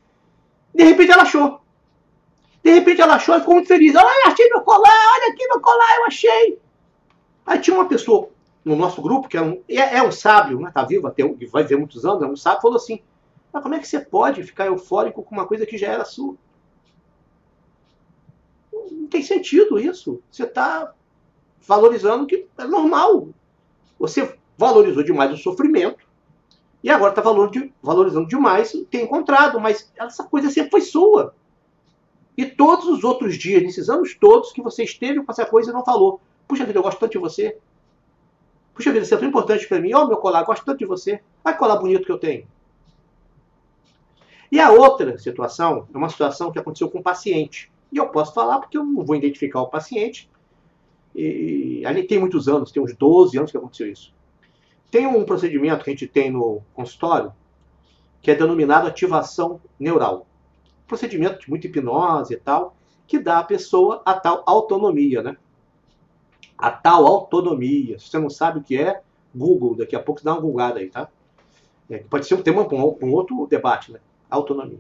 [0.74, 1.62] De repente ela achou.
[2.64, 3.96] De repente ela achou e ficou muito feliz.
[3.96, 6.60] Olha, achei meu colar, olha aqui meu colar, eu achei.
[7.46, 8.30] Aí tinha uma pessoa
[8.64, 11.64] no nosso grupo, que é um, é, é um sábio, né, tá vivo até, vai
[11.64, 13.00] ver muitos anos, é um sábio, falou assim,
[13.54, 16.36] mas como é que você pode ficar eufórico com uma coisa que já era sua?
[18.74, 20.22] Não tem sentido isso.
[20.32, 20.92] Você está
[21.68, 23.30] valorizando que é normal.
[24.00, 26.06] Você valorizou demais o sofrimento
[26.84, 27.22] e agora está
[27.82, 31.34] valorizando demais ter encontrado, mas essa coisa sempre foi sua.
[32.38, 35.74] E todos os outros dias, nesses anos todos que você esteve com essa coisa e
[35.74, 36.20] não falou.
[36.48, 37.58] Puxa vida, eu gosto tanto de você.
[38.74, 39.94] Puxa vida, você é tão importante para mim.
[39.94, 41.22] Ó, oh, meu colar, gosto tanto de você.
[41.44, 42.46] Olha que colar bonito que eu tenho.
[44.52, 47.72] E a outra situação é uma situação que aconteceu com um paciente.
[47.92, 50.30] E eu posso falar porque eu não vou identificar o paciente.
[51.16, 54.14] E ali tem muitos anos, tem uns 12 anos que aconteceu isso.
[54.92, 57.32] Tem um procedimento que a gente tem no consultório
[58.22, 60.26] que é denominado ativação neural.
[60.88, 62.76] Procedimento de muita hipnose e tal,
[63.08, 65.38] que dá à pessoa a tal autonomia, né?
[66.58, 68.00] A tal autonomia.
[68.00, 69.02] Se você não sabe o que é,
[69.34, 71.08] Google, daqui a pouco você dá uma googada aí, tá?
[71.90, 74.00] É, pode ser um tema para um, um outro debate, né?
[74.30, 74.80] autonomia.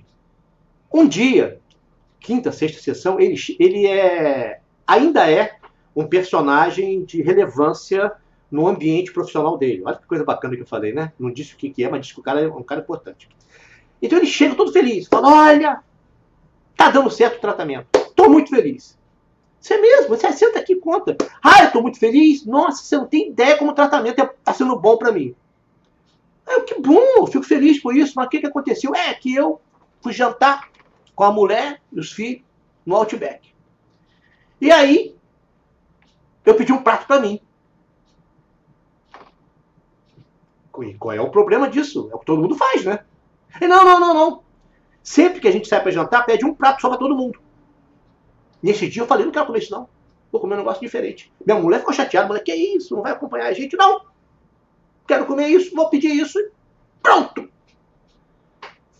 [0.91, 1.59] Um dia,
[2.19, 5.54] quinta, sexta sessão, ele, ele é, ainda é
[5.95, 8.11] um personagem de relevância
[8.51, 9.81] no ambiente profissional dele.
[9.85, 11.13] Olha que coisa bacana que eu falei, né?
[11.17, 13.29] Não disse o que, que é, mas disse que o cara é um cara importante.
[14.01, 15.83] Então ele chega todo feliz, fala: Olha,
[16.75, 17.87] tá dando certo o tratamento.
[18.15, 18.97] Tô muito feliz.
[19.59, 21.17] Você mesmo, você senta aqui e conta.
[21.43, 22.45] Ah, eu tô muito feliz.
[22.45, 25.33] Nossa, você não tem ideia como o tratamento está sendo bom para mim.
[26.47, 28.93] Eu, que bom, fico feliz por isso, mas o que, que aconteceu?
[28.93, 29.59] É que eu
[30.01, 30.69] fui jantar
[31.15, 32.43] com a mulher e os filhos
[32.85, 33.49] no Outback.
[34.61, 35.15] E aí,
[36.45, 37.39] eu pedi um prato para mim.
[40.81, 42.09] E qual é o problema disso?
[42.11, 43.05] É o que todo mundo faz, né?
[43.61, 44.43] E não, não, não, não.
[45.01, 47.39] Sempre que a gente sai para jantar, pede um prato só para todo mundo.
[48.61, 49.87] Nesse dia eu falei, não quero comer isso não.
[50.31, 51.31] Vou comer um negócio diferente.
[51.45, 52.95] Minha mulher ficou chateada, mulher, que isso?
[52.95, 53.77] Não vai acompanhar a gente?
[53.77, 54.01] Não
[55.07, 56.39] quero comer isso, vou pedir isso
[57.01, 57.47] pronto.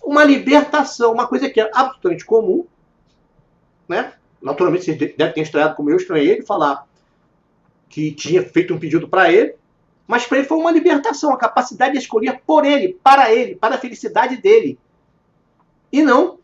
[0.04, 2.66] Uma libertação, uma coisa que é absolutamente comum,
[3.88, 4.14] né?
[4.42, 6.88] Naturalmente, você deve ter estranhado como eu estranhei ele falar
[7.90, 9.56] que tinha feito um pedido para ele,
[10.08, 13.76] mas para ele foi uma libertação, a capacidade de escolher por ele, para ele, para
[13.76, 14.78] a felicidade dele.
[15.92, 16.40] E não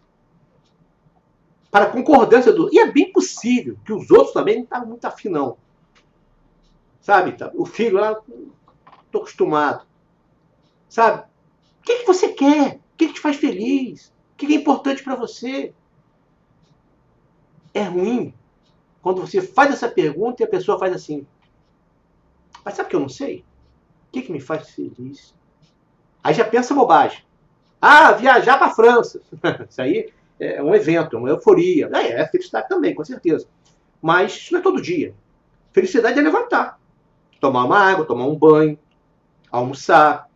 [1.69, 2.69] para a concordância do.
[2.73, 5.57] E é bem possível que os outros também não estavam muito afim, não.
[6.99, 7.31] Sabe?
[7.33, 8.21] Tá, o filho lá
[9.11, 9.85] Estou acostumado.
[10.87, 11.23] Sabe?
[11.79, 12.75] O que, que você quer?
[12.75, 14.07] O que, que te faz feliz?
[14.07, 15.73] O que, que é importante para você?
[17.73, 18.33] É ruim
[19.01, 21.25] quando você faz essa pergunta e a pessoa faz assim.
[22.63, 23.39] Mas sabe que eu não sei?
[24.07, 25.33] O que, que me faz feliz?
[26.23, 27.23] Aí já pensa bobagem.
[27.81, 29.21] Ah, viajar para a França.
[29.67, 31.89] Isso aí é um evento, é uma euforia.
[31.93, 33.47] É, é felicidade também, com certeza.
[34.01, 35.13] Mas isso não é todo dia.
[35.71, 36.79] Felicidade é levantar.
[37.39, 38.77] Tomar uma água, tomar um banho,
[39.51, 40.27] almoçar,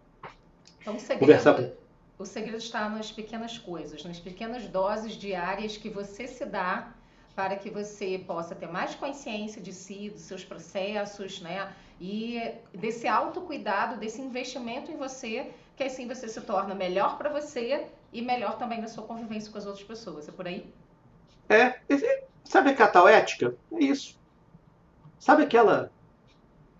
[0.85, 1.71] então, o segredo, conversar.
[2.19, 6.94] O segredo está nas pequenas coisas, nas pequenas doses diárias que você se dá
[7.35, 11.73] para que você possa ter mais consciência de si, dos seus processos, né?
[11.99, 12.41] E
[12.73, 18.21] desse autocuidado, desse investimento em você, que assim você se torna melhor para você e
[18.21, 20.27] melhor também na sua convivência com as outras pessoas.
[20.27, 20.73] É por aí?
[21.49, 21.79] É.
[22.43, 22.73] Sabe a
[23.09, 23.55] ética?
[23.73, 24.17] É isso.
[25.19, 25.91] Sabe aquela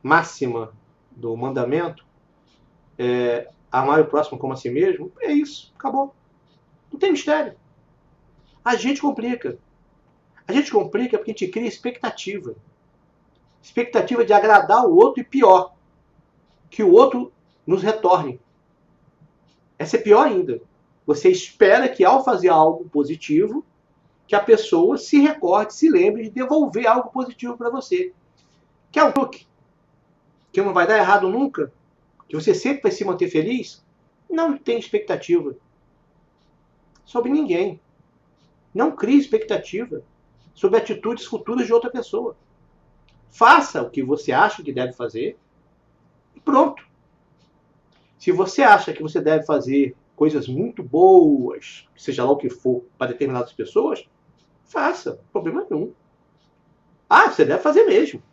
[0.01, 0.71] máxima
[1.11, 2.05] do mandamento?
[2.97, 6.13] é, amar o próximo como a si mesmo, é isso, acabou.
[6.91, 7.55] Não tem mistério.
[8.63, 9.57] A gente complica.
[10.47, 12.55] A gente complica porque a gente cria expectativa.
[13.61, 15.73] Expectativa de agradar o outro e pior,
[16.69, 17.31] que o outro
[17.65, 18.39] nos retorne.
[19.77, 20.61] Essa é pior ainda.
[21.05, 23.65] Você espera que ao fazer algo positivo,
[24.27, 28.13] que a pessoa se recorde, se lembre de devolver algo positivo para você.
[28.91, 29.47] Que é um truque.
[30.51, 31.71] Que não vai dar errado nunca,
[32.27, 33.83] que você sempre vai se manter feliz,
[34.29, 35.55] não tem expectativa
[37.03, 37.79] sobre ninguém.
[38.73, 40.03] Não crie expectativa
[40.55, 42.35] sobre atitudes futuras de outra pessoa.
[43.29, 45.37] Faça o que você acha que deve fazer
[46.33, 46.83] e pronto.
[48.17, 52.85] Se você acha que você deve fazer coisas muito boas, seja lá o que for,
[52.97, 54.07] para determinadas pessoas,
[54.63, 55.93] faça, problema nenhum.
[57.09, 58.23] Ah, você deve fazer mesmo.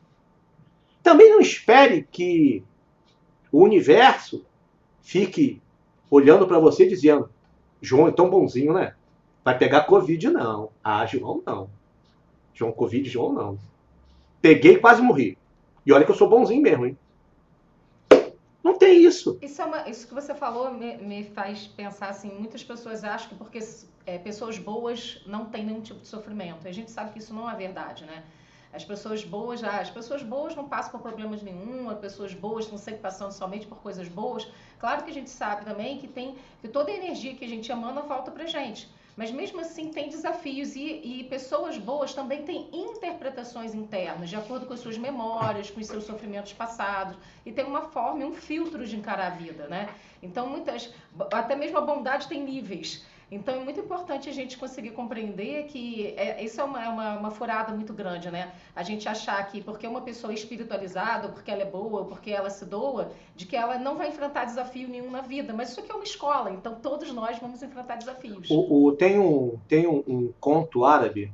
[1.02, 2.64] Também não espere que
[3.50, 4.46] o universo
[5.02, 5.60] fique
[6.08, 7.28] olhando para você dizendo:
[7.80, 8.94] João é tão bonzinho, né?
[9.44, 10.70] Vai pegar Covid, não.
[10.82, 11.68] Ah, João não.
[12.54, 13.58] João, Covid, João não.
[14.40, 15.38] Peguei quase morri.
[15.84, 16.98] E olha que eu sou bonzinho mesmo, hein?
[18.62, 19.38] Não tem isso.
[19.42, 23.28] Isso, é uma, isso que você falou me, me, faz pensar assim, muitas pessoas acham
[23.28, 23.58] que porque
[24.06, 26.68] é, pessoas boas não têm nenhum tipo de sofrimento.
[26.68, 28.22] A gente sabe que isso não é verdade, né?
[28.72, 32.64] As pessoas boas, ah, as pessoas boas não passam por problemas nenhum, as pessoas boas
[32.64, 34.48] estão sempre passando somente por coisas boas.
[34.78, 37.70] Claro que a gente sabe também que tem que toda a energia que a gente
[37.70, 38.88] emana volta pra gente.
[39.16, 44.64] Mas mesmo assim tem desafios e, e, pessoas boas também têm interpretações internas, de acordo
[44.64, 48.86] com as suas memórias, com os seus sofrimentos passados, e tem uma forma, um filtro
[48.86, 49.88] de encarar a vida, né?
[50.22, 50.92] Então muitas,
[51.32, 53.04] até mesmo a bondade tem níveis.
[53.32, 57.30] Então é muito importante a gente conseguir compreender que é, isso é uma, uma, uma,
[57.30, 58.52] furada muito grande, né?
[58.76, 62.50] A gente achar que porque uma pessoa é espiritualizada, porque ela é boa, porque ela
[62.50, 65.54] se doa, de que ela não vai enfrentar desafio nenhum na vida.
[65.54, 68.50] Mas isso aqui é uma escola, então todos nós vamos enfrentar desafios.
[68.50, 71.32] O, o tem um, tem um, um conto árabe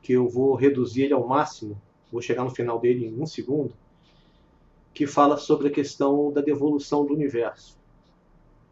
[0.00, 1.76] que eu vou reduzir ele ao máximo,
[2.10, 3.74] vou chegar no final dele em um segundo,
[4.94, 7.76] que fala sobre a questão da devolução do universo.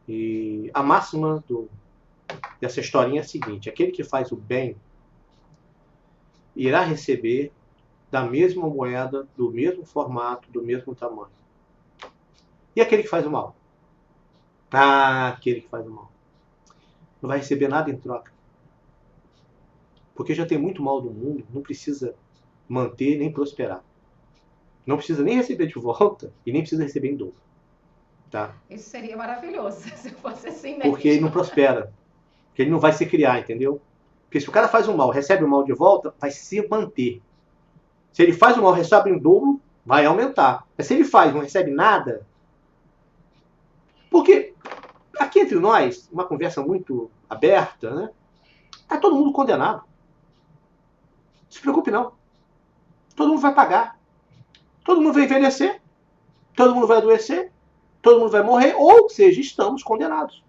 [0.08, 1.68] E a máxima do,
[2.60, 4.76] dessa historinha é a seguinte: aquele que faz o bem
[6.54, 7.52] irá receber
[8.10, 11.30] da mesma moeda, do mesmo formato, do mesmo tamanho.
[12.74, 13.54] E aquele que faz o mal?
[14.70, 16.10] Ah, aquele que faz o mal.
[17.20, 18.32] Não vai receber nada em troca.
[20.14, 22.14] Porque já tem muito mal no mundo, não precisa
[22.68, 23.84] manter nem prosperar.
[24.86, 27.34] Não precisa nem receber de volta e nem precisa receber em dobro.
[28.30, 28.54] Tá?
[28.68, 30.90] Isso seria maravilhoso se fosse assim mesmo.
[30.90, 31.92] Porque ele não prospera
[32.56, 33.82] que ele não vai se criar, entendeu?
[34.24, 37.20] Porque se o cara faz o mal, recebe o mal de volta, vai se manter.
[38.14, 40.66] Se ele faz o mal, recebe em dobro, vai aumentar.
[40.76, 42.26] Mas se ele faz não recebe nada,
[44.10, 44.54] porque
[45.18, 48.10] aqui entre nós, uma conversa muito aberta, né?
[48.88, 49.82] Tá todo mundo condenado.
[51.42, 52.12] Não se preocupe não.
[53.14, 53.98] Todo mundo vai pagar.
[54.82, 55.82] Todo mundo vai envelhecer.
[56.54, 57.52] Todo mundo vai adoecer.
[58.00, 58.74] Todo mundo vai morrer.
[58.76, 60.45] Ou seja, estamos condenados.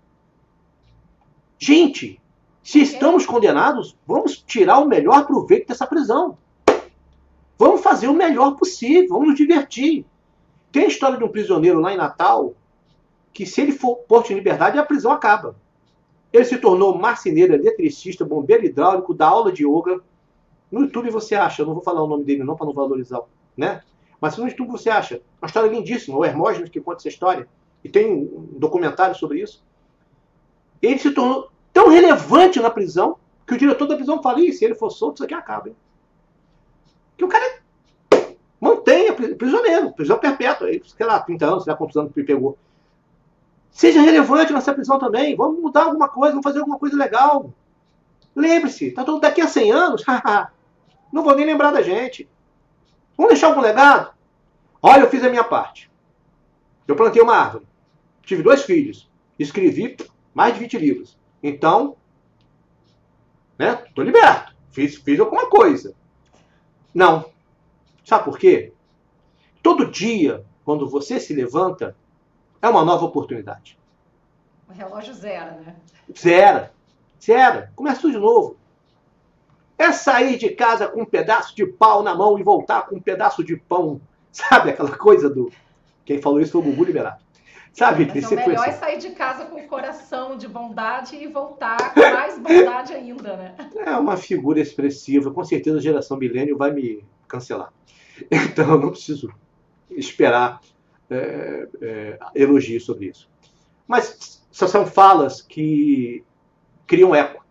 [1.60, 2.22] Gente,
[2.62, 6.38] se estamos condenados, vamos tirar o melhor proveito dessa prisão.
[7.58, 10.06] Vamos fazer o melhor possível, vamos nos divertir.
[10.72, 12.54] Tem a história de um prisioneiro lá em Natal
[13.34, 15.56] que, se ele for posto em liberdade, a prisão acaba.
[16.32, 20.02] Ele se tornou marceneiro, eletricista, bombeiro hidráulico, dá aula de yoga.
[20.72, 23.22] No YouTube você acha, eu não vou falar o nome dele não para não valorizar,
[23.56, 23.82] né?
[24.22, 25.22] Mas no YouTube você acha.
[25.42, 27.48] Uma história lindíssima, o Hermógenes que conta essa história.
[27.84, 29.66] E tem um documentário sobre isso
[30.82, 34.76] ele se tornou tão relevante na prisão que o diretor da prisão fala: se ele
[34.76, 35.70] for solto, isso aqui acaba.
[35.70, 35.76] Hein?
[37.16, 37.60] Que o cara
[38.60, 42.58] mantenha prisioneiro, prisão perpétua, sei lá, 30 anos, sei lá quantos anos ele pegou.
[43.72, 45.36] Seja relevante nessa prisão também.
[45.36, 47.54] Vamos mudar alguma coisa, vamos fazer alguma coisa legal.
[48.36, 50.04] Lembre-se, tá todo daqui a 100 anos,
[51.12, 52.28] não vou nem lembrar da gente.
[53.16, 54.12] Vamos deixar algum legado?
[54.82, 55.90] Olha, eu fiz a minha parte.
[56.88, 57.66] Eu plantei uma árvore.
[58.22, 59.10] Tive dois filhos.
[59.40, 59.98] Escrevi
[60.38, 61.18] mais de 20 livros.
[61.42, 61.98] Então,
[63.58, 63.74] né?
[63.96, 64.56] Tô liberto.
[64.70, 65.96] Fiz, fiz alguma coisa.
[66.94, 67.26] Não.
[68.06, 68.72] Sabe por quê?
[69.64, 71.96] Todo dia, quando você se levanta,
[72.62, 73.80] é uma nova oportunidade.
[74.70, 75.76] O relógio zero, né?
[76.16, 76.70] Zero.
[77.20, 77.70] Zero.
[77.76, 78.58] Começa tudo de novo.
[79.76, 83.02] É sair de casa com um pedaço de pau na mão e voltar com um
[83.02, 84.00] pedaço de pão.
[84.32, 85.52] Sabe aquela coisa do.
[86.06, 87.26] Quem falou isso foi o Gugu Liberato.
[87.74, 88.12] Sabe?
[88.14, 92.00] Mas o melhor é sair de casa com o coração de bondade e voltar com
[92.00, 93.56] mais bondade ainda, né?
[93.76, 95.32] É uma figura expressiva.
[95.32, 97.72] Com certeza a geração milênio vai me cancelar.
[98.32, 99.32] Então eu não preciso
[99.92, 100.60] esperar
[101.08, 103.30] é, é, elogios sobre isso.
[103.88, 106.24] Mas são falas que
[106.88, 107.46] criam eco.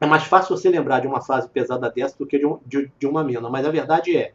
[0.00, 2.90] É mais fácil você lembrar de uma frase pesada dessa do que de, um, de,
[2.98, 3.48] de uma mina.
[3.48, 4.34] Mas a verdade é,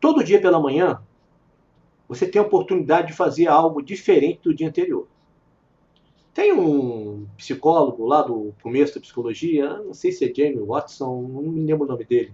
[0.00, 1.00] todo dia pela manhã
[2.08, 5.06] você tem a oportunidade de fazer algo diferente do dia anterior.
[6.32, 11.42] Tem um psicólogo lá do começo da psicologia, não sei se é Jamie Watson, não
[11.42, 12.32] me lembro o nome dele,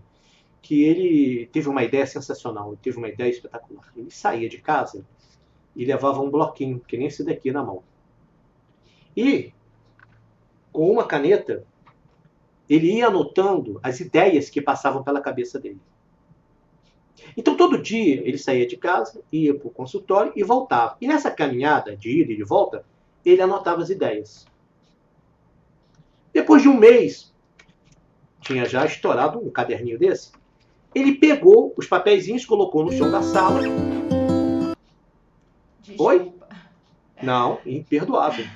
[0.63, 3.93] que ele teve uma ideia sensacional, teve uma ideia espetacular.
[3.97, 5.05] Ele saía de casa
[5.75, 7.83] e levava um bloquinho, que nem esse daqui na mão.
[9.17, 9.53] E,
[10.73, 11.65] com uma caneta,
[12.69, 15.81] ele ia anotando as ideias que passavam pela cabeça dele.
[17.37, 20.97] Então, todo dia ele saía de casa, ia para o consultório e voltava.
[21.01, 22.85] E nessa caminhada de ida e de volta,
[23.25, 24.47] ele anotava as ideias.
[26.33, 27.33] Depois de um mês,
[28.41, 30.33] tinha já estourado um caderninho desse,
[30.95, 33.63] ele pegou os papeizinhos, colocou no chão da sala.
[35.81, 36.05] Desculpa.
[36.05, 36.33] Oi?
[37.23, 38.47] Não, imperdoável.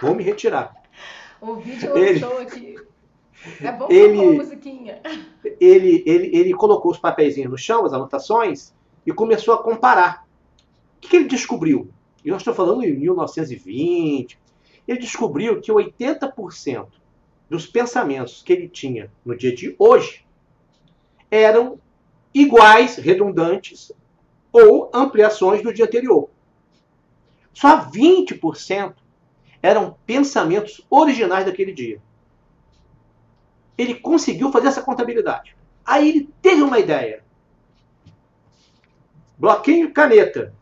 [0.00, 0.74] Vou me retirar.
[1.42, 2.24] O vídeo ele...
[2.24, 2.76] aqui.
[3.60, 5.00] É bom ele, musiquinha.
[5.60, 8.72] Ele, ele, ele colocou os papeizinhos no chão, as anotações,
[9.04, 10.26] e começou a comparar.
[10.98, 11.90] O que ele descobriu?
[12.24, 14.38] e nós estou falando em 1920,
[14.86, 16.86] ele descobriu que 80%
[17.48, 20.24] dos pensamentos que ele tinha no dia de hoje
[21.30, 21.78] eram
[22.32, 23.92] iguais, redundantes
[24.52, 26.30] ou ampliações do dia anterior.
[27.52, 28.94] Só 20%
[29.62, 32.00] eram pensamentos originais daquele dia.
[33.76, 35.56] Ele conseguiu fazer essa contabilidade.
[35.84, 37.24] Aí ele teve uma ideia.
[39.38, 40.54] Bloquinho e caneta.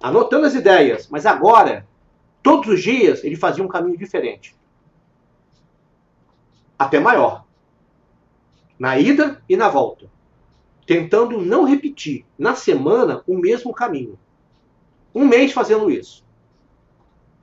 [0.00, 1.08] Anotando as ideias.
[1.08, 1.86] Mas agora,
[2.42, 4.54] todos os dias, ele fazia um caminho diferente.
[6.78, 7.44] Até maior.
[8.78, 10.10] Na ida e na volta.
[10.86, 14.18] Tentando não repetir na semana o mesmo caminho.
[15.14, 16.24] Um mês fazendo isso.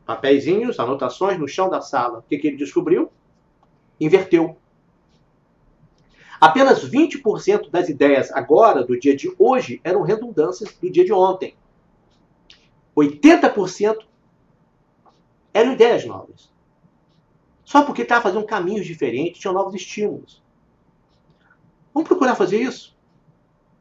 [0.05, 2.19] Papeizinhos, anotações no chão da sala.
[2.19, 3.11] O que, que ele descobriu?
[3.99, 4.57] Inverteu.
[6.39, 11.55] Apenas 20% das ideias agora, do dia de hoje, eram redundâncias do dia de ontem.
[12.95, 13.97] 80%
[15.53, 16.49] eram ideias novas.
[17.65, 20.41] Só porque estava fazendo caminhos diferentes, tinham novos estímulos.
[21.93, 22.97] Vamos procurar fazer isso?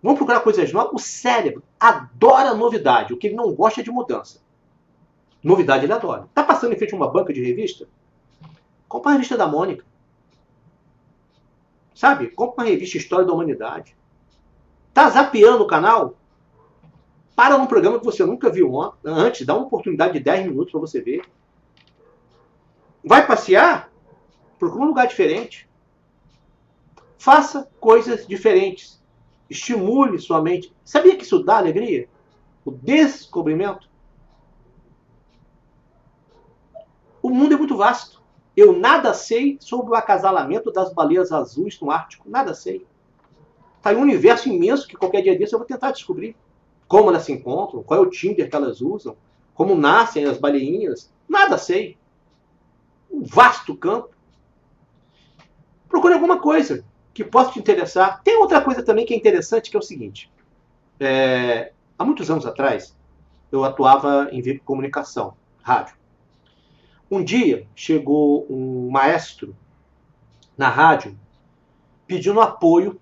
[0.03, 0.93] Vamos procurar coisas novas?
[0.93, 3.13] O cérebro adora novidade.
[3.13, 4.41] O que ele não gosta é de mudança.
[5.43, 6.25] Novidade ele adora.
[6.25, 7.89] Está passando em frente a uma banca de revista?
[8.89, 9.85] Compra a revista da Mônica.
[11.99, 12.29] Sabe?
[12.29, 13.97] Compra uma revista História da Humanidade.
[14.95, 16.17] Tá zapeando o canal?
[17.35, 18.71] Para um programa que você nunca viu
[19.05, 21.23] antes, dá uma oportunidade de 10 minutos para você ver.
[23.05, 23.91] Vai passear?
[24.61, 25.69] Procura um lugar diferente.
[27.19, 29.03] Faça coisas diferentes.
[29.51, 30.73] Estimule sua mente.
[30.85, 32.09] Sabia que isso dá alegria?
[32.65, 33.91] O descobrimento.
[37.21, 38.18] O mundo é muito vasto.
[38.59, 42.29] Eu nada sei sobre o acasalamento das baleias azuis no Ártico.
[42.29, 42.85] Nada sei.
[43.77, 46.35] Está um universo imenso que qualquer dia desse eu vou tentar descobrir.
[46.89, 49.17] Como elas se encontram, qual é o Tinder que elas usam,
[49.55, 51.09] como nascem as baleinhas.
[51.29, 51.97] Nada sei.
[53.09, 54.11] Um vasto campo.
[55.89, 56.85] Procure alguma coisa
[57.15, 58.21] que possa te interessar.
[58.25, 60.29] Tem outra coisa também que é interessante, que é o seguinte.
[60.99, 62.93] É, há muitos anos atrás,
[63.53, 65.98] eu atuava em comunicação, rádio.
[67.11, 69.57] Um dia chegou um maestro
[70.57, 71.19] na rádio
[72.07, 73.01] pedindo apoio.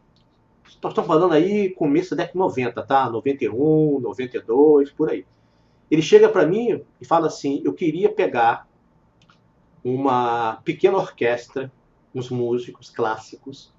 [0.83, 3.11] Nós estamos falando aí começo da década de 90, tá?
[3.11, 5.27] 91, 92, por aí.
[5.91, 8.69] Ele chega para mim e fala assim: Eu queria pegar
[9.83, 11.73] uma pequena orquestra,
[12.15, 13.73] uns músicos clássicos,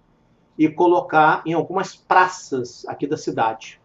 [0.57, 3.79] e colocar em algumas praças aqui da cidade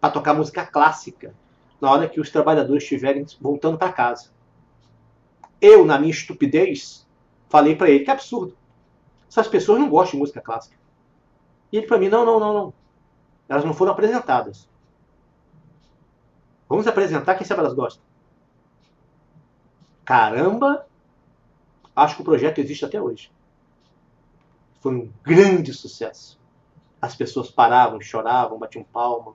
[0.00, 1.34] para tocar música clássica
[1.80, 4.30] na hora que os trabalhadores estiverem voltando para casa.
[5.60, 7.06] Eu, na minha estupidez,
[7.48, 8.56] falei para ele que é absurdo.
[9.28, 10.76] Essas pessoas não gostam de música clássica.
[11.72, 12.74] E ele para mim, não, não, não, não.
[13.48, 14.68] Elas não foram apresentadas.
[16.68, 18.02] Vamos apresentar quem sabe elas gostam.
[20.04, 20.86] Caramba!
[21.94, 23.30] Acho que o projeto existe até hoje.
[24.80, 26.38] Foi um grande sucesso.
[27.00, 29.34] As pessoas paravam, choravam, batiam palma.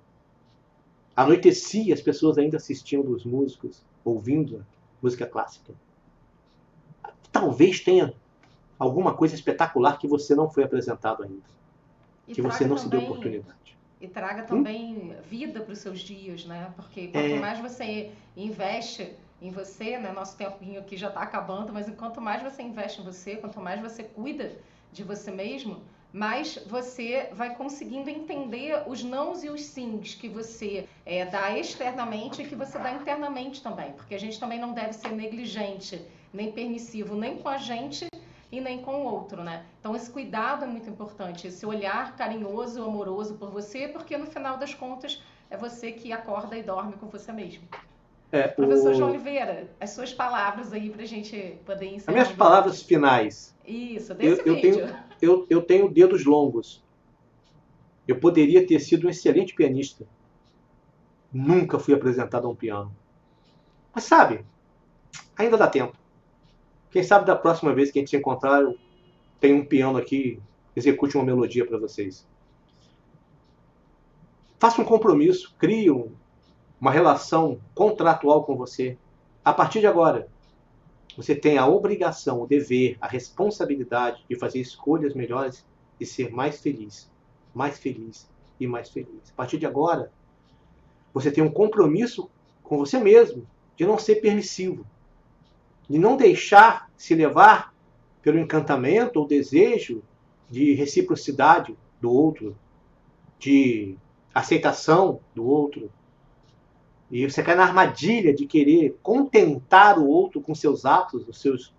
[1.16, 4.66] Anoitecia, as pessoas ainda assistiam os músicos, ouvindo
[5.02, 5.74] música clássica
[7.34, 8.14] talvez tenha
[8.80, 11.52] alguma coisa espetacular que você não foi apresentado ainda.
[12.28, 13.78] E que você não também, se deu oportunidade.
[14.00, 15.16] E traga também hum?
[15.30, 16.72] vida para os seus dias, né?
[16.76, 17.40] Porque quanto é...
[17.40, 20.12] mais você investe em você, né?
[20.14, 23.82] Nosso tempinho aqui já está acabando, mas quanto mais você investe em você, quanto mais
[23.82, 24.54] você cuida
[24.92, 25.82] de você mesmo,
[26.14, 32.44] mais você vai conseguindo entender os nãos e os sims que você é, dá externamente
[32.44, 33.92] e que você dá internamente também.
[33.94, 38.08] Porque a gente também não deve ser negligente nem permissivo nem com a gente
[38.52, 39.66] e nem com o outro, né?
[39.80, 44.58] Então esse cuidado é muito importante, esse olhar carinhoso, amoroso por você, porque no final
[44.58, 47.64] das contas é você que acorda e dorme com você mesmo.
[48.32, 48.94] É, Professor o...
[48.96, 52.08] João Oliveira, as suas palavras aí para a gente poder ensinar.
[52.08, 53.56] As minhas palavras finais.
[53.66, 54.88] Isso, desse eu, eu vídeo.
[54.88, 56.84] Tenho, eu, eu tenho dedos longos.
[58.08, 60.06] Eu poderia ter sido um excelente pianista.
[61.32, 62.94] Nunca fui apresentado a um piano.
[63.94, 64.44] Mas sabe,
[65.38, 66.03] ainda dá tempo.
[66.94, 68.78] Quem sabe da próxima vez que a gente se encontrar, eu
[69.40, 70.40] tenho um piano aqui,
[70.76, 72.24] execute uma melodia para vocês.
[74.60, 76.12] Faça um compromisso, crie um,
[76.80, 78.96] uma relação contratual com você.
[79.44, 80.28] A partir de agora,
[81.18, 85.66] você tem a obrigação, o dever, a responsabilidade de fazer escolhas melhores
[86.00, 87.12] e ser mais feliz,
[87.56, 88.30] mais feliz
[88.60, 89.32] e mais feliz.
[89.32, 90.12] A partir de agora,
[91.12, 92.30] você tem um compromisso
[92.62, 94.86] com você mesmo de não ser permissivo,
[95.94, 97.72] de não deixar se levar
[98.20, 100.02] pelo encantamento ou desejo
[100.50, 102.58] de reciprocidade do outro,
[103.38, 103.96] de
[104.34, 105.92] aceitação do outro.
[107.12, 111.72] E você cai na armadilha de querer contentar o outro com seus atos, os seus,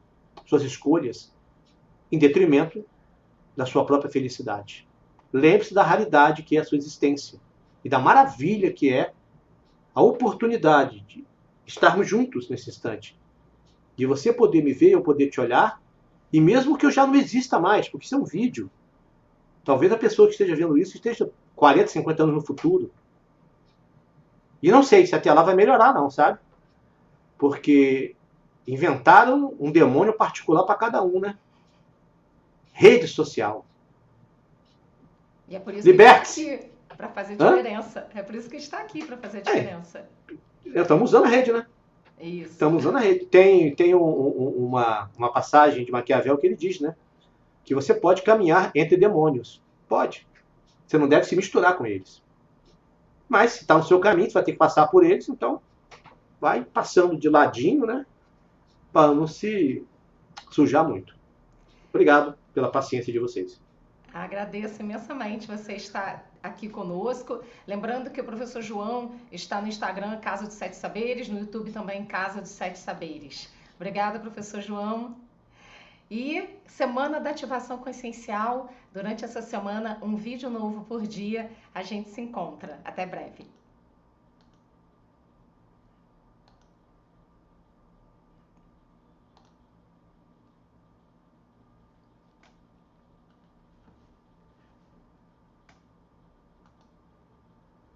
[0.47, 1.35] suas escolhas,
[2.13, 2.85] em detrimento
[3.57, 4.87] da sua própria felicidade.
[5.33, 7.41] Lembre-se da raridade que é a sua existência
[7.85, 9.13] e da maravilha que é
[9.93, 11.25] a oportunidade de
[11.67, 13.19] estarmos juntos nesse instante.
[13.97, 15.81] De você poder me ver, eu poder te olhar,
[16.33, 18.71] e mesmo que eu já não exista mais, porque isso é um vídeo.
[19.65, 22.91] Talvez a pessoa que esteja vendo isso esteja 40, 50 anos no futuro.
[24.63, 26.39] E não sei se até lá vai melhorar, não, sabe?
[27.39, 28.17] Porque
[28.67, 31.39] inventaram um demônio particular para cada um, né?
[32.73, 33.65] Rede social.
[35.49, 36.45] E é por isso Liberte-se.
[36.45, 38.09] que está aqui para fazer diferença.
[38.15, 40.09] É por isso que está aqui para fazer diferença.
[40.65, 41.67] Estamos usando a rede, né?
[42.21, 42.53] Isso.
[42.53, 43.27] Estamos usando a rede.
[43.27, 46.95] Tem, tem um- um- uma, uma passagem de Maquiavel que ele diz, né?
[47.65, 49.63] Que você pode caminhar entre demônios.
[49.89, 50.27] Pode.
[50.87, 52.23] Você não deve se misturar com eles.
[53.29, 55.61] Mas se está no seu caminho, você vai ter que passar por eles, então
[56.41, 58.07] vai passando de ladinho, né?
[58.93, 59.85] Para não se
[60.51, 61.17] sujar muito.
[61.91, 63.61] Obrigado pela paciência de vocês.
[64.15, 67.43] Agradeço imensamente você estar aqui conosco.
[67.67, 72.05] Lembrando que o professor João está no Instagram Casa dos Sete Saberes, no YouTube também
[72.05, 73.53] Casa dos Sete Saberes.
[73.75, 75.17] Obrigada, professor João.
[76.09, 78.73] E semana da ativação consciencial.
[78.93, 81.51] Durante essa semana, um vídeo novo por dia.
[81.75, 82.79] A gente se encontra.
[82.85, 83.45] Até breve.